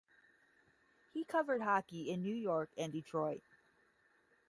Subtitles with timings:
[1.13, 3.43] He covered hockey in New York and Detroit.